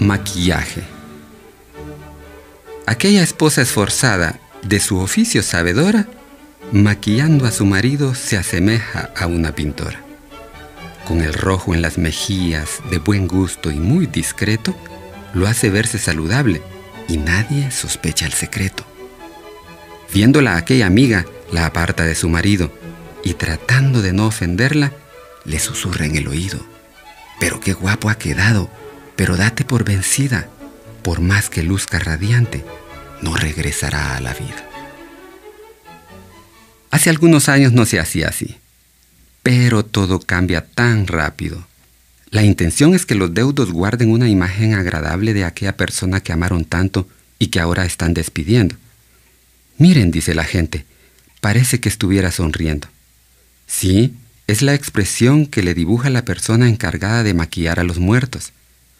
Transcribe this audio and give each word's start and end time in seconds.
Maquillaje. 0.00 0.82
Aquella 2.86 3.22
esposa 3.22 3.62
esforzada, 3.62 4.38
de 4.62 4.78
su 4.78 4.98
oficio 4.98 5.42
sabedora, 5.42 6.06
maquillando 6.70 7.46
a 7.46 7.50
su 7.50 7.64
marido 7.64 8.14
se 8.14 8.36
asemeja 8.36 9.10
a 9.16 9.26
una 9.26 9.54
pintora. 9.54 10.02
Con 11.06 11.22
el 11.22 11.32
rojo 11.32 11.74
en 11.74 11.80
las 11.80 11.96
mejillas, 11.96 12.80
de 12.90 12.98
buen 12.98 13.26
gusto 13.26 13.70
y 13.70 13.76
muy 13.76 14.06
discreto, 14.06 14.76
lo 15.32 15.46
hace 15.46 15.70
verse 15.70 15.98
saludable 15.98 16.60
y 17.08 17.16
nadie 17.16 17.70
sospecha 17.70 18.26
el 18.26 18.32
secreto. 18.32 18.84
Viéndola 20.12 20.56
aquella 20.56 20.86
amiga, 20.86 21.24
la 21.52 21.64
aparta 21.64 22.04
de 22.04 22.14
su 22.14 22.28
marido 22.28 22.70
y 23.24 23.34
tratando 23.34 24.02
de 24.02 24.12
no 24.12 24.26
ofenderla, 24.26 24.92
le 25.44 25.58
susurra 25.58 26.04
en 26.04 26.16
el 26.16 26.28
oído. 26.28 26.58
Pero 27.40 27.60
qué 27.60 27.72
guapo 27.72 28.10
ha 28.10 28.16
quedado 28.16 28.68
pero 29.16 29.36
date 29.36 29.64
por 29.64 29.84
vencida, 29.84 30.48
por 31.02 31.20
más 31.20 31.48
que 31.48 31.62
luzca 31.62 31.98
radiante, 31.98 32.64
no 33.22 33.34
regresará 33.34 34.16
a 34.16 34.20
la 34.20 34.34
vida. 34.34 34.68
Hace 36.90 37.10
algunos 37.10 37.48
años 37.48 37.72
no 37.72 37.86
se 37.86 37.98
hacía 37.98 38.28
así, 38.28 38.56
pero 39.42 39.84
todo 39.84 40.20
cambia 40.20 40.66
tan 40.66 41.06
rápido. 41.06 41.66
La 42.30 42.44
intención 42.44 42.94
es 42.94 43.06
que 43.06 43.14
los 43.14 43.32
deudos 43.32 43.72
guarden 43.72 44.10
una 44.10 44.28
imagen 44.28 44.74
agradable 44.74 45.32
de 45.32 45.44
aquella 45.44 45.76
persona 45.76 46.20
que 46.20 46.32
amaron 46.32 46.64
tanto 46.64 47.08
y 47.38 47.48
que 47.48 47.60
ahora 47.60 47.86
están 47.86 48.14
despidiendo. 48.14 48.76
Miren, 49.78 50.10
dice 50.10 50.34
la 50.34 50.44
gente, 50.44 50.84
parece 51.40 51.80
que 51.80 51.88
estuviera 51.88 52.30
sonriendo. 52.32 52.88
Sí, 53.66 54.14
es 54.46 54.62
la 54.62 54.74
expresión 54.74 55.46
que 55.46 55.62
le 55.62 55.74
dibuja 55.74 56.10
la 56.10 56.24
persona 56.24 56.68
encargada 56.68 57.22
de 57.22 57.34
maquillar 57.34 57.80
a 57.80 57.84
los 57.84 57.98
muertos 57.98 58.52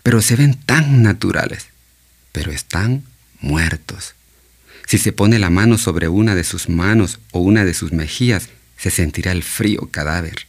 pero 0.07 0.23
se 0.23 0.37
ven 0.37 0.55
tan 0.55 1.03
naturales, 1.03 1.67
pero 2.31 2.53
están 2.53 3.03
muertos. 3.41 4.15
Si 4.87 4.99
se 4.99 5.11
pone 5.11 5.41
la 5.41 5.51
mano 5.51 5.79
sobre 5.79 6.07
una 6.07 6.37
de 6.37 6.45
sus 6.45 6.69
manos 6.69 7.19
o 7.33 7.41
una 7.41 7.65
de 7.65 7.75
sus 7.75 7.93
mejillas, 7.93 8.49
se 8.79 8.93
sentirá 8.93 9.33
el 9.33 9.43
frío 9.43 9.89
cadáver. 9.91 10.47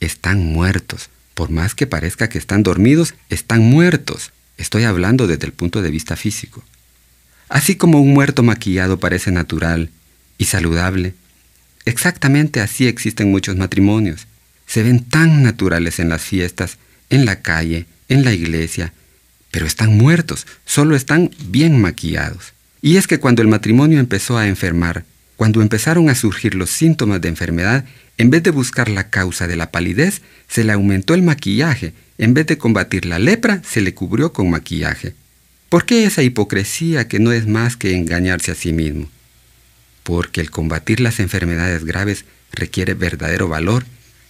Están 0.00 0.44
muertos. 0.44 1.10
Por 1.34 1.50
más 1.50 1.76
que 1.76 1.86
parezca 1.86 2.28
que 2.28 2.38
están 2.38 2.64
dormidos, 2.64 3.14
están 3.28 3.60
muertos. 3.60 4.32
Estoy 4.56 4.82
hablando 4.82 5.28
desde 5.28 5.46
el 5.46 5.52
punto 5.52 5.80
de 5.80 5.92
vista 5.92 6.16
físico. 6.16 6.64
Así 7.48 7.76
como 7.76 8.00
un 8.00 8.12
muerto 8.12 8.42
maquillado 8.42 8.98
parece 8.98 9.30
natural 9.30 9.90
y 10.38 10.46
saludable, 10.46 11.14
exactamente 11.84 12.60
así 12.60 12.88
existen 12.88 13.30
muchos 13.30 13.54
matrimonios. 13.54 14.26
Se 14.66 14.82
ven 14.82 15.04
tan 15.04 15.44
naturales 15.44 16.00
en 16.00 16.08
las 16.08 16.22
fiestas, 16.22 16.78
en 17.10 17.26
la 17.26 17.42
calle, 17.42 17.86
en 18.10 18.24
la 18.24 18.34
iglesia, 18.34 18.92
pero 19.50 19.66
están 19.66 19.96
muertos, 19.96 20.46
solo 20.66 20.94
están 20.94 21.30
bien 21.46 21.80
maquillados. 21.80 22.52
Y 22.82 22.96
es 22.96 23.06
que 23.06 23.18
cuando 23.18 23.40
el 23.40 23.48
matrimonio 23.48 23.98
empezó 23.98 24.36
a 24.36 24.48
enfermar, 24.48 25.04
cuando 25.36 25.62
empezaron 25.62 26.10
a 26.10 26.14
surgir 26.14 26.54
los 26.54 26.68
síntomas 26.68 27.20
de 27.22 27.28
enfermedad, 27.28 27.86
en 28.18 28.28
vez 28.28 28.42
de 28.42 28.50
buscar 28.50 28.90
la 28.90 29.08
causa 29.08 29.46
de 29.46 29.56
la 29.56 29.70
palidez, 29.70 30.20
se 30.48 30.64
le 30.64 30.72
aumentó 30.72 31.14
el 31.14 31.22
maquillaje, 31.22 31.94
en 32.18 32.34
vez 32.34 32.46
de 32.46 32.58
combatir 32.58 33.06
la 33.06 33.18
lepra, 33.18 33.62
se 33.66 33.80
le 33.80 33.94
cubrió 33.94 34.34
con 34.34 34.50
maquillaje. 34.50 35.14
¿Por 35.70 35.86
qué 35.86 36.04
esa 36.04 36.22
hipocresía 36.22 37.08
que 37.08 37.20
no 37.20 37.32
es 37.32 37.46
más 37.46 37.76
que 37.76 37.94
engañarse 37.94 38.50
a 38.50 38.54
sí 38.54 38.72
mismo? 38.72 39.08
Porque 40.02 40.40
el 40.40 40.50
combatir 40.50 41.00
las 41.00 41.20
enfermedades 41.20 41.84
graves 41.84 42.24
requiere 42.52 42.94
verdadero 42.94 43.48
valor 43.48 43.84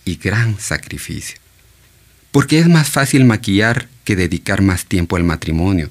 y 0.05 0.17
gran 0.17 0.61
sacrificio. 0.61 1.39
Porque 2.31 2.61
es 2.61 2.69
más 2.69 2.89
fácil 2.89 3.25
maquillar 3.25 3.89
que 4.05 4.15
dedicar 4.15 4.63
más 4.63 4.85
tiempo 4.85 5.17
al 5.17 5.25
matrimonio. 5.25 5.91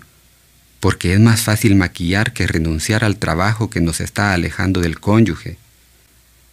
Porque 0.80 1.14
es 1.14 1.20
más 1.20 1.42
fácil 1.42 1.76
maquillar 1.76 2.32
que 2.32 2.48
renunciar 2.48 3.04
al 3.04 3.18
trabajo 3.18 3.70
que 3.70 3.82
nos 3.82 4.00
está 4.00 4.34
alejando 4.34 4.80
del 4.80 5.00
cónyuge. 5.00 5.58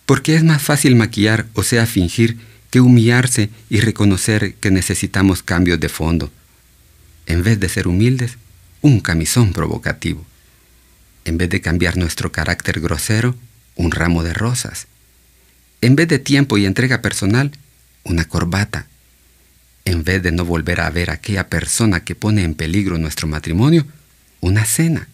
Porque 0.05 0.34
es 0.34 0.43
más 0.43 0.62
fácil 0.62 0.97
maquillar, 0.97 1.47
o 1.55 1.62
sea, 1.62 1.87
fingir, 1.87 2.37
que 2.71 2.81
humillarse 2.81 3.49
y 3.71 3.81
reconocer 3.81 4.55
que 4.55 4.72
necesitamos 4.72 5.44
cambios 5.44 5.78
de 5.78 5.89
fondo. 5.89 6.33
En 7.27 7.44
vez 7.44 7.60
de 7.60 7.69
ser 7.69 7.87
humildes, 7.87 8.39
un 8.83 9.00
camisón 9.00 9.53
provocativo. 9.53 10.27
En 11.25 11.39
vez 11.39 11.49
de 11.49 11.60
cambiar 11.60 11.97
nuestro 11.97 12.33
carácter 12.33 12.81
grosero, 12.81 13.37
un 13.77 13.93
ramo 13.93 14.25
de 14.25 14.34
rosas. 14.34 14.89
En 15.81 15.94
vez 15.94 16.09
de 16.09 16.19
tiempo 16.19 16.59
y 16.59 16.66
entrega 16.66 17.03
personal, 17.03 17.53
una 18.03 18.25
corbata 18.25 18.89
en 19.86 20.02
vez 20.04 20.22
de 20.22 20.32
no 20.32 20.44
volver 20.44 20.80
a 20.80 20.91
ver 20.91 21.10
a 21.10 21.14
aquella 21.14 21.48
persona 21.48 22.04
que 22.04 22.16
pone 22.16 22.42
en 22.42 22.54
peligro 22.54 22.98
nuestro 22.98 23.28
matrimonio, 23.28 23.86
una 24.41 24.66
cena. 24.66 25.08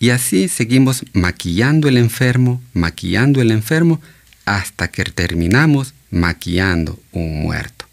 Y 0.00 0.10
así 0.10 0.48
seguimos 0.48 1.04
maquillando 1.12 1.88
el 1.88 1.96
enfermo, 1.96 2.60
maquillando 2.74 3.40
el 3.40 3.52
enfermo, 3.52 4.00
hasta 4.44 4.88
que 4.88 5.04
terminamos 5.04 5.94
maquillando 6.10 7.00
un 7.12 7.40
muerto. 7.40 7.86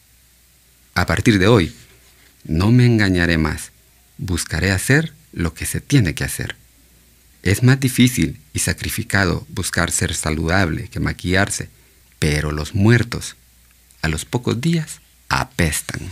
A 0.96 1.06
partir 1.06 1.38
de 1.38 1.48
hoy, 1.48 1.74
no 2.44 2.72
me 2.72 2.86
engañaré 2.86 3.38
más. 3.38 3.72
Buscaré 4.18 4.72
hacer 4.72 5.14
lo 5.34 5.54
que 5.54 5.66
se 5.66 5.82
tiene 5.82 6.16
que 6.16 6.24
hacer. 6.24 6.56
Es 7.44 7.62
más 7.62 7.80
difícil 7.80 8.40
y 8.54 8.60
sacrificado 8.60 9.46
buscar 9.50 9.92
ser 9.92 10.16
saludable 10.16 10.88
que 10.88 11.00
maquillarse, 11.00 11.70
pero 12.18 12.52
los 12.52 12.74
muertos, 12.74 13.36
a 14.02 14.08
los 14.08 14.26
pocos 14.26 14.62
días, 14.62 15.02
apestan. 15.42 16.12